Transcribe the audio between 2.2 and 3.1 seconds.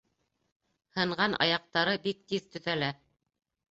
тиҙ төҙәлә.